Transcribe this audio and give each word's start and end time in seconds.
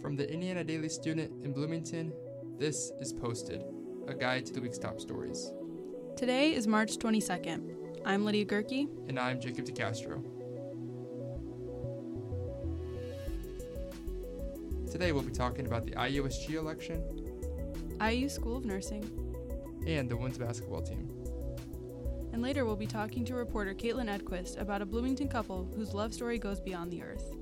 From 0.00 0.14
the 0.14 0.30
Indiana 0.30 0.62
Daily 0.62 0.88
Student 0.88 1.32
in 1.44 1.52
Bloomington, 1.52 2.12
this 2.58 2.92
is 3.00 3.12
Posted, 3.12 3.64
a 4.06 4.14
guide 4.14 4.44
to 4.46 4.52
the 4.52 4.60
week's 4.60 4.78
top 4.78 5.00
stories. 5.00 5.52
Today 6.16 6.54
is 6.54 6.66
March 6.66 6.98
22nd. 6.98 7.74
I'm 8.04 8.24
Lydia 8.24 8.44
Gerke. 8.44 8.88
And 9.08 9.18
I'm 9.18 9.40
Jacob 9.40 9.64
DeCastro. 9.64 10.22
Today 14.90 15.12
we'll 15.12 15.22
be 15.22 15.32
talking 15.32 15.66
about 15.66 15.86
the 15.86 15.92
IUSG 15.92 16.54
election, 16.54 17.02
IU 18.00 18.28
School 18.28 18.58
of 18.58 18.64
Nursing, 18.64 19.08
and 19.86 20.08
the 20.08 20.16
women's 20.16 20.38
basketball 20.38 20.82
team. 20.82 21.08
And 22.32 22.42
later 22.42 22.64
we'll 22.64 22.76
be 22.76 22.86
talking 22.86 23.24
to 23.24 23.34
reporter 23.34 23.74
Caitlin 23.74 24.14
Edquist 24.14 24.60
about 24.60 24.82
a 24.82 24.86
Bloomington 24.86 25.28
couple 25.28 25.68
whose 25.74 25.94
love 25.94 26.12
story 26.12 26.38
goes 26.38 26.60
beyond 26.60 26.92
the 26.92 27.02
earth. 27.02 27.34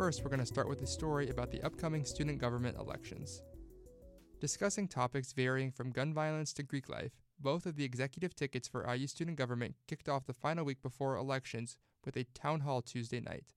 First, 0.00 0.24
we're 0.24 0.30
going 0.30 0.40
to 0.40 0.46
start 0.46 0.66
with 0.66 0.80
a 0.80 0.86
story 0.86 1.28
about 1.28 1.50
the 1.50 1.60
upcoming 1.60 2.06
student 2.06 2.38
government 2.38 2.78
elections. 2.78 3.42
Discussing 4.40 4.88
topics 4.88 5.34
varying 5.34 5.70
from 5.70 5.90
gun 5.90 6.14
violence 6.14 6.54
to 6.54 6.62
Greek 6.62 6.88
life, 6.88 7.12
both 7.38 7.66
of 7.66 7.76
the 7.76 7.84
executive 7.84 8.34
tickets 8.34 8.66
for 8.66 8.90
IU 8.90 9.06
student 9.06 9.36
government 9.36 9.74
kicked 9.86 10.08
off 10.08 10.24
the 10.24 10.32
final 10.32 10.64
week 10.64 10.80
before 10.80 11.16
elections 11.16 11.76
with 12.02 12.16
a 12.16 12.24
town 12.32 12.60
hall 12.60 12.80
Tuesday 12.80 13.20
night. 13.20 13.52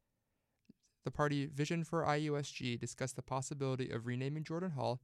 The 1.05 1.11
party 1.11 1.45
Vision 1.45 1.85
for 1.85 2.03
IUSG 2.03 2.77
discussed 2.77 3.16
the 3.16 3.21
possibility 3.21 3.89
of 3.89 4.05
renaming 4.05 4.44
Jordan 4.44 4.71
Hall, 4.71 4.99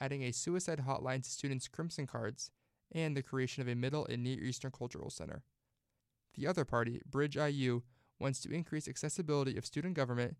adding 0.00 0.22
a 0.22 0.32
suicide 0.32 0.84
hotline 0.88 1.22
to 1.22 1.28
students' 1.28 1.68
Crimson 1.68 2.06
cards, 2.06 2.50
and 2.92 3.14
the 3.14 3.22
creation 3.22 3.60
of 3.60 3.68
a 3.68 3.74
Middle 3.74 4.06
and 4.06 4.24
Near 4.24 4.42
Eastern 4.42 4.70
Cultural 4.70 5.10
Center. 5.10 5.42
The 6.32 6.46
other 6.46 6.64
party, 6.64 7.02
Bridge 7.04 7.36
IU, 7.36 7.82
wants 8.18 8.40
to 8.40 8.50
increase 8.50 8.88
accessibility 8.88 9.58
of 9.58 9.66
student 9.66 9.92
government 9.92 10.38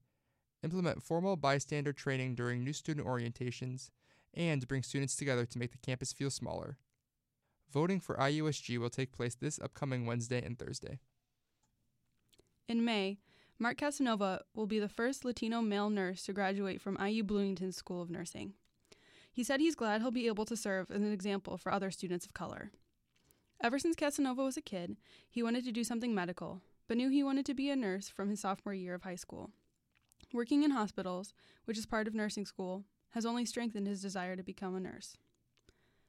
implement 0.63 1.03
formal 1.03 1.37
bystander 1.37 1.93
training 1.93 2.35
during 2.35 2.65
new 2.65 2.73
student 2.73 3.07
orientations, 3.07 3.91
and 4.35 4.67
bring 4.69 4.83
students 4.83 5.17
together 5.17 5.47
to 5.47 5.59
make 5.59 5.73
the 5.73 5.79
campus 5.79 6.13
feel 6.13 6.31
smaller. 6.31 6.77
Voting 7.73 8.01
for 8.01 8.17
IUSG 8.17 8.79
will 8.79 8.91
take 8.91 9.13
place 9.13 9.35
this 9.35 9.59
upcoming 9.59 10.07
Wednesday 10.07 10.43
and 10.45 10.59
Thursday. 10.59 11.01
In 12.69 12.85
May, 12.85 13.19
Mark 13.59 13.77
Casanova 13.77 14.43
will 14.55 14.67
be 14.67 14.79
the 14.79 14.89
first 14.89 15.25
Latino 15.25 15.61
male 15.61 15.91
nurse 15.91 16.25
to 16.25 16.33
graduate 16.33 16.81
from 16.81 16.99
IU 17.05 17.25
Bloomington 17.25 17.73
School 17.73 18.01
of 18.01 18.11
Nursing. 18.11 18.55
He 19.33 19.45
said 19.45 19.61
he's 19.61 19.75
glad 19.75 20.01
he'll 20.01 20.11
be 20.11 20.27
able 20.27 20.45
to 20.47 20.57
serve 20.57 20.91
as 20.91 21.03
an 21.03 21.13
example 21.13 21.57
for 21.57 21.73
other 21.73 21.91
students 21.91 22.27
of 22.27 22.35
color. 22.35 22.71
Ever 23.61 23.79
since 23.79 23.97
Casanova 23.97 24.45
was 24.45 24.57
a 24.57 24.63
kid, 24.63 24.97
he 25.29 25.43
wanted 25.43 25.65
to 25.65 25.73
do 25.73 25.83
something 25.83 26.15
medical, 26.15 26.63
but 26.87 26.97
knew 26.97 27.09
he 27.09 27.23
wanted 27.23 27.45
to 27.47 27.55
be 27.55 27.71
a 27.71 27.77
nurse 27.77 28.09
from 28.09 28.31
his 28.31 28.41
sophomore 28.41 28.75
year 28.75 28.95
of 28.95 29.03
high 29.03 29.17
school. 29.17 29.51
Working 30.33 30.63
in 30.63 30.73
hospitals, 30.73 31.33
which 31.65 31.79
is 31.79 31.87
part 31.87 32.07
of 32.07 32.15
nursing 32.15 32.45
school, 32.45 32.85
has 33.11 33.25
only 33.25 33.47
strengthened 33.47 33.87
his 33.87 34.03
desire 34.03 34.37
to 34.37 34.43
become 34.43 34.77
a 34.77 34.81
nurse. 34.81 35.17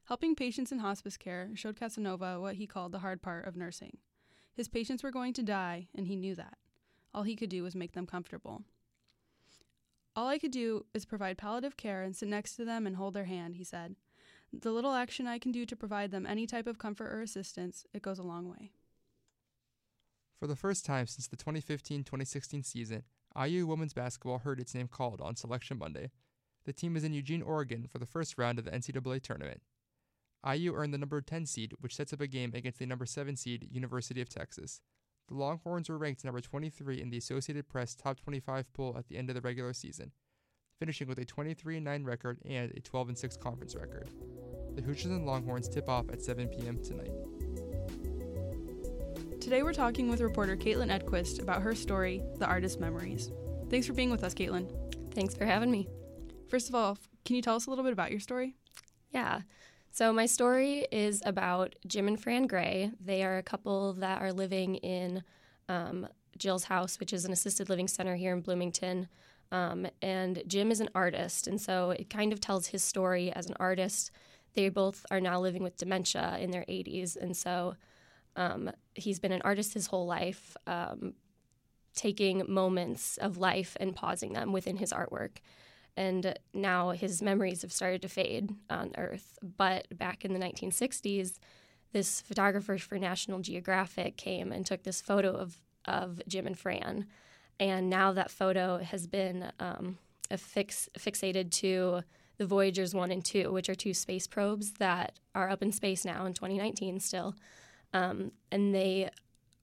Helping 0.05 0.35
patients 0.35 0.71
in 0.71 0.79
hospice 0.79 1.15
care 1.15 1.51
showed 1.53 1.79
Casanova 1.79 2.39
what 2.39 2.55
he 2.55 2.67
called 2.67 2.91
the 2.91 2.99
hard 2.99 3.21
part 3.21 3.47
of 3.47 3.55
nursing. 3.55 3.97
His 4.53 4.67
patients 4.67 5.03
were 5.03 5.11
going 5.11 5.33
to 5.33 5.43
die, 5.43 5.87
and 5.95 6.07
he 6.07 6.15
knew 6.15 6.35
that. 6.35 6.57
All 7.13 7.23
he 7.23 7.35
could 7.35 7.49
do 7.49 7.63
was 7.63 7.75
make 7.75 7.93
them 7.93 8.05
comfortable. 8.05 8.63
All 10.15 10.27
I 10.27 10.37
could 10.37 10.51
do 10.51 10.85
is 10.93 11.05
provide 11.05 11.37
palliative 11.37 11.77
care 11.77 12.01
and 12.01 12.15
sit 12.15 12.27
next 12.27 12.55
to 12.55 12.65
them 12.65 12.85
and 12.85 12.97
hold 12.97 13.13
their 13.13 13.25
hand, 13.25 13.55
he 13.55 13.63
said. 13.63 13.95
The 14.51 14.71
little 14.71 14.93
action 14.93 15.27
I 15.27 15.39
can 15.39 15.51
do 15.51 15.65
to 15.65 15.75
provide 15.75 16.11
them 16.11 16.25
any 16.25 16.45
type 16.45 16.67
of 16.67 16.79
comfort 16.79 17.13
or 17.13 17.21
assistance, 17.21 17.85
it 17.93 18.01
goes 18.01 18.19
a 18.19 18.23
long 18.23 18.49
way. 18.49 18.71
For 20.39 20.47
the 20.47 20.55
first 20.55 20.85
time 20.85 21.05
since 21.07 21.27
the 21.27 21.37
2015 21.37 22.03
2016 22.03 22.63
season, 22.63 23.03
IU 23.37 23.67
women's 23.67 23.93
basketball 23.93 24.39
heard 24.39 24.59
its 24.59 24.73
name 24.73 24.87
called 24.87 25.21
on 25.21 25.35
Selection 25.35 25.77
Monday. 25.77 26.11
The 26.65 26.73
team 26.73 26.95
is 26.95 27.03
in 27.03 27.13
Eugene, 27.13 27.41
Oregon 27.41 27.87
for 27.91 27.99
the 27.99 28.05
first 28.05 28.37
round 28.37 28.59
of 28.59 28.65
the 28.65 28.71
NCAA 28.71 29.21
tournament. 29.21 29.61
IU 30.47 30.73
earned 30.73 30.93
the 30.93 30.97
number 30.97 31.21
10 31.21 31.45
seed, 31.45 31.73
which 31.79 31.95
sets 31.95 32.13
up 32.13 32.21
a 32.21 32.27
game 32.27 32.51
against 32.53 32.79
the 32.79 32.85
number 32.85 33.05
7 33.05 33.35
seed 33.35 33.67
University 33.71 34.21
of 34.21 34.29
Texas. 34.29 34.81
The 35.27 35.35
Longhorns 35.35 35.89
were 35.89 35.97
ranked 35.97 36.25
number 36.25 36.41
23 36.41 37.01
in 37.01 37.09
the 37.09 37.17
Associated 37.17 37.67
Press 37.67 37.93
top 37.93 38.19
25 38.19 38.71
poll 38.73 38.95
at 38.97 39.07
the 39.07 39.17
end 39.17 39.29
of 39.29 39.35
the 39.35 39.41
regular 39.41 39.73
season, 39.73 40.11
finishing 40.79 41.07
with 41.07 41.19
a 41.19 41.25
23 41.25 41.79
9 41.79 42.03
record 42.03 42.39
and 42.45 42.71
a 42.71 42.79
12 42.79 43.17
6 43.17 43.37
conference 43.37 43.75
record. 43.75 44.09
The 44.75 44.81
Hoosiers 44.81 45.11
and 45.11 45.25
Longhorns 45.25 45.69
tip 45.69 45.89
off 45.89 46.09
at 46.09 46.21
7 46.21 46.47
p.m. 46.47 46.81
tonight. 46.81 47.11
Today 49.49 49.63
we're 49.63 49.73
talking 49.73 50.11
with 50.11 50.21
reporter 50.21 50.55
Caitlin 50.55 50.95
Edquist 50.95 51.41
about 51.41 51.63
her 51.63 51.73
story, 51.73 52.21
The 52.37 52.45
Artist's 52.45 52.79
Memories. 52.79 53.31
Thanks 53.71 53.87
for 53.87 53.93
being 53.93 54.11
with 54.11 54.23
us, 54.23 54.35
Caitlin. 54.35 54.69
Thanks 55.15 55.33
for 55.33 55.43
having 55.43 55.71
me. 55.71 55.87
First 56.49 56.69
of 56.69 56.75
all, 56.75 56.99
can 57.25 57.35
you 57.35 57.41
tell 57.41 57.55
us 57.55 57.65
a 57.65 57.71
little 57.71 57.83
bit 57.83 57.91
about 57.91 58.11
your 58.11 58.19
story? 58.19 58.53
Yeah. 59.09 59.41
So, 59.89 60.13
my 60.13 60.27
story 60.27 60.85
is 60.91 61.23
about 61.25 61.73
Jim 61.87 62.07
and 62.07 62.21
Fran 62.21 62.45
Gray. 62.45 62.91
They 63.03 63.23
are 63.23 63.39
a 63.39 63.43
couple 63.43 63.93
that 63.93 64.21
are 64.21 64.31
living 64.31 64.75
in 64.75 65.23
um, 65.67 66.07
Jill's 66.37 66.65
house, 66.65 66.99
which 66.99 67.11
is 67.11 67.25
an 67.25 67.33
assisted 67.33 67.69
living 67.69 67.87
center 67.87 68.15
here 68.15 68.33
in 68.33 68.41
Bloomington. 68.41 69.07
Um, 69.51 69.87
and 70.03 70.43
Jim 70.45 70.69
is 70.69 70.79
an 70.79 70.89
artist, 70.93 71.47
and 71.47 71.59
so 71.59 71.89
it 71.89 72.11
kind 72.11 72.33
of 72.33 72.39
tells 72.39 72.67
his 72.67 72.83
story 72.83 73.31
as 73.31 73.47
an 73.47 73.55
artist. 73.59 74.11
They 74.53 74.69
both 74.69 75.07
are 75.09 75.19
now 75.19 75.39
living 75.39 75.63
with 75.63 75.75
dementia 75.75 76.37
in 76.39 76.51
their 76.51 76.65
80s, 76.69 77.15
and 77.15 77.35
so 77.35 77.73
um, 78.35 78.71
he's 78.95 79.19
been 79.19 79.31
an 79.31 79.41
artist 79.43 79.73
his 79.73 79.87
whole 79.87 80.05
life, 80.05 80.55
um, 80.67 81.13
taking 81.95 82.43
moments 82.47 83.17
of 83.17 83.37
life 83.37 83.75
and 83.79 83.95
pausing 83.95 84.33
them 84.33 84.51
within 84.51 84.77
his 84.77 84.91
artwork. 84.93 85.37
And 85.97 86.37
now 86.53 86.91
his 86.91 87.21
memories 87.21 87.61
have 87.61 87.73
started 87.73 88.01
to 88.03 88.07
fade 88.09 88.51
on 88.69 88.93
Earth. 88.97 89.37
But 89.41 89.97
back 89.97 90.23
in 90.23 90.33
the 90.33 90.39
1960s, 90.39 91.39
this 91.91 92.21
photographer 92.21 92.77
for 92.77 92.97
National 92.97 93.39
Geographic 93.39 94.15
came 94.15 94.51
and 94.51 94.65
took 94.65 94.83
this 94.83 95.01
photo 95.01 95.31
of, 95.31 95.57
of 95.85 96.21
Jim 96.27 96.47
and 96.47 96.57
Fran. 96.57 97.05
And 97.59 97.89
now 97.89 98.13
that 98.13 98.31
photo 98.31 98.77
has 98.77 99.07
been 99.07 99.51
um, 99.59 99.97
affix- 100.31 100.87
fixated 100.97 101.51
to 101.51 102.03
the 102.37 102.45
Voyagers 102.45 102.95
1 102.95 103.11
and 103.11 103.25
2, 103.25 103.51
which 103.51 103.67
are 103.67 103.75
two 103.75 103.93
space 103.93 104.27
probes 104.27 104.73
that 104.73 105.19
are 105.35 105.49
up 105.49 105.61
in 105.61 105.73
space 105.73 106.05
now 106.05 106.25
in 106.25 106.33
2019 106.33 107.01
still 107.01 107.35
um, 107.93 108.31
and 108.51 108.73
they 108.73 109.09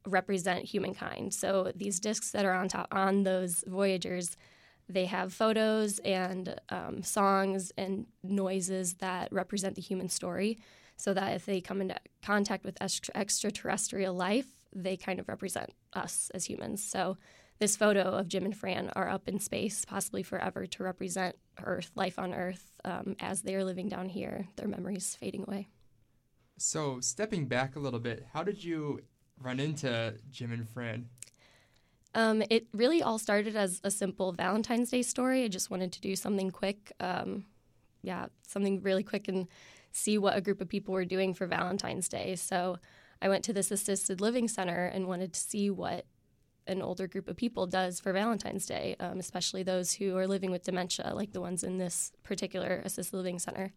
represent 0.06 0.64
humankind. 0.64 1.34
So 1.34 1.72
these 1.74 2.00
discs 2.00 2.30
that 2.30 2.44
are 2.44 2.54
on 2.54 2.68
top 2.68 2.88
on 2.92 3.24
those 3.24 3.64
Voyagers, 3.66 4.36
they 4.88 5.06
have 5.06 5.32
photos 5.32 5.98
and 6.00 6.60
um, 6.68 7.02
songs 7.02 7.72
and 7.76 8.06
noises 8.22 8.94
that 8.94 9.32
represent 9.32 9.74
the 9.74 9.82
human 9.82 10.08
story. 10.08 10.58
So 10.98 11.12
that 11.12 11.34
if 11.34 11.44
they 11.44 11.60
come 11.60 11.82
into 11.82 11.96
contact 12.22 12.64
with 12.64 12.80
extra- 12.80 13.14
extraterrestrial 13.14 14.14
life, 14.14 14.46
they 14.74 14.96
kind 14.96 15.20
of 15.20 15.28
represent 15.28 15.70
us 15.92 16.30
as 16.32 16.46
humans. 16.46 16.82
So 16.82 17.18
this 17.58 17.76
photo 17.76 18.00
of 18.00 18.28
Jim 18.28 18.44
and 18.44 18.56
Fran 18.56 18.90
are 18.96 19.08
up 19.08 19.28
in 19.28 19.38
space, 19.38 19.84
possibly 19.84 20.22
forever, 20.22 20.66
to 20.66 20.82
represent 20.82 21.36
Earth, 21.62 21.90
life 21.94 22.18
on 22.18 22.32
Earth, 22.32 22.70
um, 22.84 23.16
as 23.20 23.42
they 23.42 23.54
are 23.54 23.64
living 23.64 23.88
down 23.88 24.08
here, 24.08 24.48
their 24.56 24.68
memories 24.68 25.16
fading 25.18 25.44
away. 25.46 25.68
So, 26.58 27.00
stepping 27.00 27.46
back 27.46 27.76
a 27.76 27.78
little 27.78 28.00
bit, 28.00 28.26
how 28.32 28.42
did 28.42 28.64
you 28.64 29.00
run 29.40 29.60
into 29.60 30.14
Jim 30.30 30.52
and 30.52 30.68
Fran? 30.68 31.08
Um, 32.14 32.42
it 32.48 32.66
really 32.72 33.02
all 33.02 33.18
started 33.18 33.56
as 33.56 33.80
a 33.84 33.90
simple 33.90 34.32
Valentine's 34.32 34.90
Day 34.90 35.02
story. 35.02 35.44
I 35.44 35.48
just 35.48 35.70
wanted 35.70 35.92
to 35.92 36.00
do 36.00 36.16
something 36.16 36.50
quick, 36.50 36.92
um, 36.98 37.44
yeah, 38.02 38.26
something 38.46 38.80
really 38.80 39.02
quick 39.02 39.28
and 39.28 39.48
see 39.92 40.16
what 40.16 40.36
a 40.36 40.40
group 40.40 40.62
of 40.62 40.68
people 40.68 40.94
were 40.94 41.04
doing 41.04 41.34
for 41.34 41.46
Valentine's 41.46 42.08
Day. 42.08 42.36
So 42.36 42.78
I 43.20 43.28
went 43.28 43.44
to 43.44 43.52
this 43.52 43.70
assisted 43.70 44.22
living 44.22 44.48
center 44.48 44.86
and 44.86 45.06
wanted 45.06 45.34
to 45.34 45.40
see 45.40 45.68
what 45.68 46.06
an 46.66 46.82
older 46.82 47.06
group 47.06 47.28
of 47.28 47.36
people 47.36 47.66
does 47.66 48.00
for 48.00 48.12
Valentine's 48.12 48.66
Day, 48.66 48.96
um, 48.98 49.18
especially 49.18 49.62
those 49.62 49.92
who 49.92 50.16
are 50.16 50.26
living 50.26 50.50
with 50.50 50.64
dementia, 50.64 51.12
like 51.14 51.32
the 51.32 51.40
ones 51.40 51.62
in 51.62 51.78
this 51.78 52.12
particular 52.22 52.82
assisted 52.84 53.16
living 53.16 53.38
center. 53.38 53.72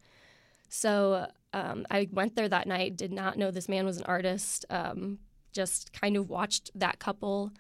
So 0.69 1.27
um, 1.53 1.85
I 1.89 2.07
went 2.11 2.35
there 2.35 2.47
that 2.47 2.67
night, 2.67 2.95
did 2.95 3.11
not 3.11 3.37
know 3.37 3.51
this 3.51 3.67
man 3.67 3.85
was 3.85 3.97
an 3.97 4.03
artist, 4.05 4.65
um, 4.69 5.19
just 5.51 5.91
kind 5.93 6.15
of 6.15 6.29
watched 6.29 6.71
that 6.75 6.99
couple 6.99 7.51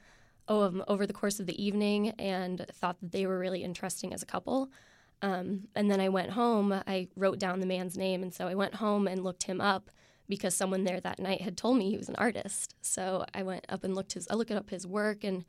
um, 0.47 0.83
over 0.87 1.05
the 1.05 1.13
course 1.13 1.39
of 1.39 1.47
the 1.47 1.63
evening 1.63 2.09
and 2.11 2.65
thought 2.71 2.99
that 3.01 3.11
they 3.11 3.25
were 3.25 3.39
really 3.39 3.63
interesting 3.63 4.13
as 4.13 4.21
a 4.21 4.27
couple. 4.27 4.69
Um, 5.21 5.67
and 5.75 5.91
then 5.91 5.99
I 5.99 6.09
went 6.09 6.31
home, 6.31 6.71
I 6.71 7.07
wrote 7.15 7.39
down 7.39 7.59
the 7.59 7.65
man's 7.65 7.97
name, 7.97 8.23
and 8.23 8.33
so 8.33 8.47
I 8.47 8.55
went 8.55 8.75
home 8.75 9.07
and 9.07 9.23
looked 9.23 9.43
him 9.43 9.59
up 9.59 9.89
because 10.29 10.55
someone 10.55 10.83
there 10.83 11.01
that 11.01 11.19
night 11.19 11.41
had 11.41 11.57
told 11.57 11.77
me 11.77 11.89
he 11.89 11.97
was 11.97 12.09
an 12.09 12.15
artist. 12.15 12.75
So 12.81 13.25
I 13.33 13.43
went 13.43 13.65
up 13.67 13.83
and 13.83 13.95
looked 13.95 14.13
his, 14.13 14.27
I 14.29 14.35
looked 14.35 14.51
up 14.51 14.69
his 14.69 14.87
work 14.87 15.23
and 15.23 15.43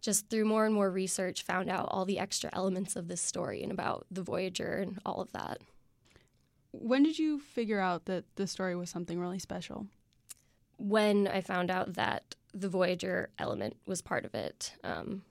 just 0.00 0.28
through 0.28 0.44
more 0.44 0.66
and 0.66 0.74
more 0.74 0.90
research 0.90 1.42
found 1.42 1.70
out 1.70 1.88
all 1.90 2.04
the 2.04 2.18
extra 2.18 2.50
elements 2.52 2.94
of 2.94 3.08
this 3.08 3.22
story 3.22 3.62
and 3.62 3.72
about 3.72 4.06
the 4.10 4.22
Voyager 4.22 4.74
and 4.74 5.00
all 5.04 5.20
of 5.20 5.32
that. 5.32 5.58
When 6.72 7.02
did 7.02 7.18
you 7.18 7.38
figure 7.38 7.80
out 7.80 8.04
that 8.06 8.24
the 8.36 8.46
story 8.46 8.76
was 8.76 8.90
something 8.90 9.18
really 9.18 9.38
special? 9.38 9.86
When 10.78 11.26
I 11.26 11.40
found 11.40 11.70
out 11.70 11.94
that 11.94 12.34
the 12.56 12.68
Voyager 12.68 13.28
element 13.38 13.76
was 13.86 14.00
part 14.00 14.24
of 14.24 14.34
it. 14.34 14.72
Um, 14.82 15.22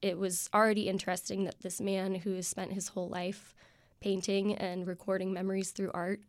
it 0.00 0.18
was 0.18 0.48
already 0.54 0.88
interesting 0.88 1.44
that 1.44 1.60
this 1.60 1.80
man 1.80 2.14
who 2.14 2.34
has 2.34 2.48
spent 2.48 2.72
his 2.72 2.88
whole 2.88 3.08
life 3.08 3.54
painting 4.00 4.54
and 4.54 4.86
recording 4.86 5.32
memories 5.32 5.70
through 5.70 5.90
art 5.92 6.20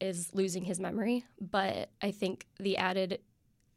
is 0.00 0.32
losing 0.32 0.64
his 0.64 0.78
memory. 0.78 1.24
But 1.40 1.90
I 2.00 2.12
think 2.12 2.46
the 2.60 2.76
added 2.76 3.20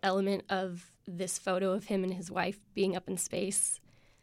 element 0.03 0.43
of 0.49 0.91
this 1.07 1.39
photo 1.39 1.71
of 1.71 1.85
him 1.85 2.03
and 2.03 2.13
his 2.13 2.29
wife 2.29 2.59
being 2.75 2.95
up 2.95 3.07
in 3.07 3.17
space, 3.17 3.79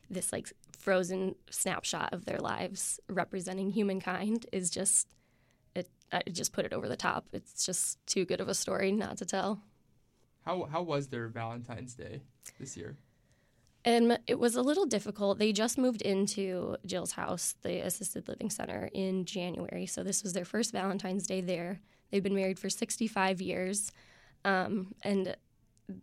this 0.09 0.33
like 0.33 0.53
frozen 0.79 1.35
snapshot 1.51 2.13
of 2.13 2.25
their 2.25 2.39
lives 2.39 3.01
representing 3.09 3.71
humankind, 3.71 4.47
is 4.53 4.71
just. 4.71 5.09
I 6.15 6.23
just 6.31 6.53
put 6.53 6.65
it 6.65 6.73
over 6.73 6.89
the 6.89 6.97
top. 6.97 7.27
It's 7.33 7.67
just 7.67 8.05
too 8.07 8.25
good 8.25 8.41
of 8.41 8.49
a 8.49 8.55
story 8.55 8.93
not 8.93 9.17
to 9.19 9.25
tell. 9.25 9.63
How 10.45 10.65
how 10.71 10.83
was 10.83 11.09
their 11.09 11.29
Valentine's 11.29 11.95
Day 11.95 12.23
this 12.59 12.77
year? 12.77 12.97
And 13.85 14.19
it 14.27 14.39
was 14.39 14.57
a 14.57 14.63
little 14.63 14.87
difficult. 14.87 15.39
They 15.39 15.53
just 15.53 15.77
moved 15.77 16.01
into 16.01 16.77
Jill's 16.87 17.13
house, 17.13 17.55
the 17.63 17.85
assisted 17.85 18.29
living 18.29 18.49
center, 18.49 18.89
in 18.95 19.27
January. 19.27 19.85
So 19.85 20.03
this 20.03 20.23
was 20.23 20.33
their 20.33 20.47
first 20.47 20.73
Valentine's 20.73 21.27
Day 21.27 21.43
there. 21.43 21.81
They've 22.11 22.23
been 22.23 22.35
married 22.35 22.59
for 22.59 22.71
65 22.71 23.43
years. 23.43 23.93
Um, 24.45 24.95
and 25.03 25.37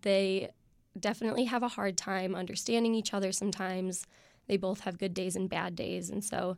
they 0.03 0.51
definitely 0.99 1.45
have 1.45 1.63
a 1.63 1.69
hard 1.69 1.97
time 1.97 2.35
understanding 2.35 2.93
each 2.93 3.15
other 3.15 3.31
sometimes. 3.31 4.05
They 4.47 4.57
both 4.57 4.81
have 4.81 4.99
good 4.99 5.15
days 5.15 5.35
and 5.35 5.49
bad 5.49 5.75
days. 5.75 6.11
And 6.11 6.23
so 6.23 6.57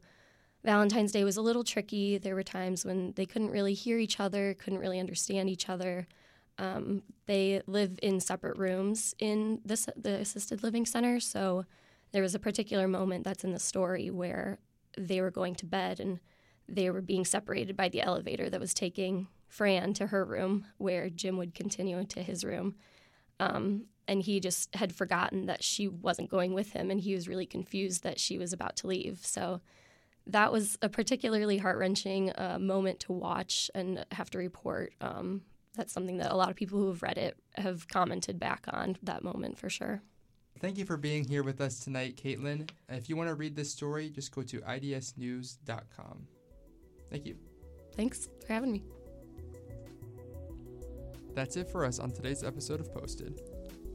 Valentine's 0.63 1.11
Day 1.11 1.23
was 1.23 1.37
a 1.37 1.41
little 1.41 1.63
tricky. 1.63 2.17
There 2.17 2.35
were 2.35 2.43
times 2.43 2.85
when 2.85 3.13
they 3.13 3.25
couldn't 3.25 3.51
really 3.51 3.73
hear 3.73 3.97
each 3.97 4.19
other, 4.19 4.53
couldn't 4.53 4.79
really 4.79 4.99
understand 4.99 5.49
each 5.49 5.67
other. 5.67 6.07
Um, 6.57 7.01
they 7.25 7.61
live 7.67 7.99
in 8.01 8.19
separate 8.19 8.57
rooms 8.57 9.13
in 9.19 9.59
this, 9.65 9.89
the 9.95 10.19
assisted 10.19 10.63
living 10.63 10.85
center. 10.85 11.19
So 11.19 11.65
there 12.11 12.21
was 12.21 12.35
a 12.35 12.39
particular 12.39 12.87
moment 12.87 13.23
that's 13.23 13.43
in 13.43 13.51
the 13.51 13.59
story 13.59 14.09
where 14.09 14.59
they 14.97 15.19
were 15.19 15.31
going 15.31 15.55
to 15.55 15.65
bed 15.65 15.99
and 15.99 16.19
they 16.69 16.89
were 16.89 17.01
being 17.01 17.25
separated 17.25 17.75
by 17.75 17.89
the 17.89 18.01
elevator 18.01 18.49
that 18.49 18.59
was 18.59 18.73
taking 18.73 19.27
Fran 19.47 19.93
to 19.93 20.07
her 20.07 20.23
room, 20.23 20.65
where 20.77 21.09
Jim 21.09 21.37
would 21.37 21.53
continue 21.53 22.03
to 22.05 22.23
his 22.23 22.43
room. 22.43 22.75
Um, 23.39 23.85
and 24.07 24.21
he 24.21 24.39
just 24.39 24.73
had 24.75 24.95
forgotten 24.95 25.45
that 25.45 25.63
she 25.63 25.87
wasn't 25.87 26.29
going 26.29 26.53
with 26.53 26.71
him, 26.71 26.89
and 26.89 26.99
he 26.99 27.13
was 27.13 27.27
really 27.27 27.45
confused 27.45 28.03
that 28.03 28.19
she 28.19 28.37
was 28.37 28.53
about 28.53 28.75
to 28.77 28.87
leave. 28.87 29.19
So 29.23 29.61
that 30.27 30.51
was 30.51 30.77
a 30.81 30.89
particularly 30.89 31.57
heart 31.57 31.77
wrenching 31.77 32.31
uh, 32.37 32.57
moment 32.59 32.99
to 33.01 33.13
watch 33.13 33.69
and 33.75 34.05
have 34.11 34.29
to 34.31 34.37
report. 34.37 34.93
Um, 35.01 35.41
that's 35.75 35.91
something 35.91 36.17
that 36.17 36.31
a 36.31 36.35
lot 36.35 36.49
of 36.49 36.55
people 36.55 36.79
who 36.79 36.87
have 36.87 37.01
read 37.01 37.17
it 37.17 37.37
have 37.55 37.87
commented 37.87 38.39
back 38.39 38.65
on 38.69 38.97
that 39.03 39.23
moment 39.23 39.57
for 39.57 39.69
sure. 39.69 40.01
Thank 40.59 40.77
you 40.77 40.85
for 40.85 40.97
being 40.97 41.25
here 41.25 41.43
with 41.43 41.59
us 41.59 41.79
tonight, 41.79 42.15
Caitlin. 42.15 42.69
If 42.87 43.09
you 43.09 43.17
want 43.17 43.29
to 43.29 43.35
read 43.35 43.55
this 43.55 43.71
story, 43.71 44.09
just 44.09 44.33
go 44.33 44.43
to 44.43 44.59
idsnews.com. 44.61 46.27
Thank 47.09 47.25
you. 47.25 47.35
Thanks 47.95 48.29
for 48.45 48.53
having 48.53 48.71
me. 48.71 48.83
That's 51.33 51.57
it 51.57 51.69
for 51.69 51.83
us 51.83 51.99
on 51.99 52.11
today's 52.11 52.43
episode 52.43 52.79
of 52.79 52.93
Posted. 52.93 53.41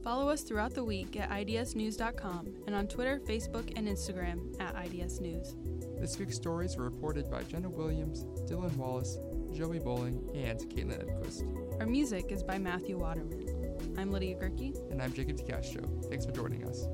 Follow 0.03 0.29
us 0.29 0.43
throughout 0.43 0.73
the 0.73 0.83
week 0.83 1.19
at 1.19 1.29
idsnews.com 1.29 2.63
and 2.67 2.75
on 2.75 2.87
Twitter, 2.87 3.19
Facebook, 3.19 3.73
and 3.75 3.87
Instagram 3.87 4.59
at 4.61 4.75
idsnews. 4.75 5.55
This 5.99 6.17
week's 6.17 6.37
stories 6.37 6.77
were 6.77 6.85
reported 6.85 7.29
by 7.29 7.43
Jenna 7.43 7.69
Williams, 7.69 8.23
Dylan 8.49 8.73
Wallace, 8.77 9.19
Joey 9.51 9.79
Bowling, 9.79 10.29
and 10.33 10.57
Caitlin 10.57 11.03
Edquist. 11.03 11.43
Our 11.81 11.85
music 11.85 12.31
is 12.31 12.41
by 12.41 12.57
Matthew 12.57 12.97
Waterman. 12.97 13.75
I'm 13.97 14.09
Lydia 14.09 14.35
Gerke. 14.35 14.77
And 14.91 15.01
I'm 15.01 15.11
Jacob 15.11 15.35
DeCastro. 15.35 16.09
Thanks 16.09 16.25
for 16.25 16.31
joining 16.31 16.65
us. 16.65 16.87